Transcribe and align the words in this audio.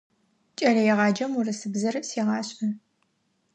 Кӏэлэегъаджэм 0.57 1.31
урысыбзэр 1.39 1.95
сегъашӏэ. 2.09 2.67